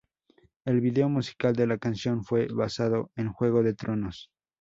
[0.65, 4.31] El vídeo musical de la canción fue basado en "Juego de Tronos".